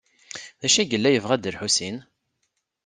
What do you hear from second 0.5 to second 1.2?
D acu ay yella